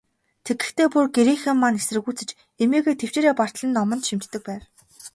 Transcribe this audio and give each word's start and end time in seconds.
Тэгэхдээ, 0.45 0.87
бүр 0.91 1.05
гэрийнхэн 1.15 1.57
маань 1.61 1.79
эсэргүүцэж, 1.81 2.29
эмээгээ 2.63 2.95
тэвчээрээ 2.97 3.33
бартал 3.37 3.65
нь 3.67 3.75
номд 3.75 4.03
шимтдэг 4.07 4.41
байв. 4.47 4.63